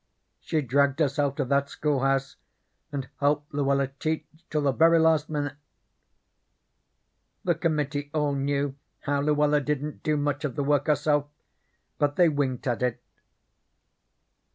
She 0.39 0.63
dragged 0.63 0.97
herself 0.99 1.35
to 1.35 1.45
that 1.45 1.69
schoolhouse 1.69 2.35
and 2.91 3.07
helped 3.19 3.53
Luella 3.53 3.85
teach 3.85 4.25
till 4.49 4.63
the 4.63 4.71
very 4.71 4.97
last 4.97 5.29
minute. 5.29 5.57
The 7.43 7.53
committee 7.53 8.09
all 8.11 8.33
knew 8.33 8.73
how 9.01 9.21
Luella 9.21 9.61
didn't 9.61 10.01
do 10.01 10.17
much 10.17 10.43
of 10.43 10.55
the 10.55 10.63
work 10.63 10.87
herself, 10.87 11.27
but 11.99 12.15
they 12.15 12.29
winked 12.29 12.65
at 12.65 12.81
it. 12.81 12.99